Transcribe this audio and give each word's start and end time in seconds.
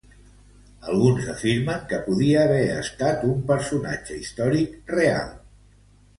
Alguns 0.93 1.27
afirmen 1.33 1.83
que 1.91 1.99
podia 2.05 2.39
haver 2.45 2.63
estat 2.79 3.27
un 3.35 3.45
personatge 3.53 4.19
històric 4.25 4.77
real. 4.99 5.31